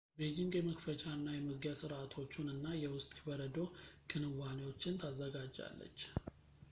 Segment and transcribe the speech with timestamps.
[0.19, 3.57] ቤጂንግ የመክፈቻ እና የመዝጊያ ሥርዓቶቹን እና የውስጥ የበረዶ
[4.13, 6.01] ክንዋኔዎችን ታዘጋጃለች